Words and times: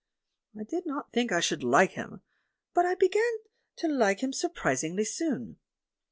I 0.59 0.63
did 0.63 0.87
not 0.87 1.13
think 1.13 1.31
I 1.31 1.39
should 1.39 1.63
like 1.63 1.91
him, 1.91 2.21
but 2.73 2.87
I 2.87 2.95
began 2.95 3.33
to 3.75 3.87
like 3.87 4.21
him 4.21 4.33
surprisingly 4.33 5.05
soon. 5.05 5.57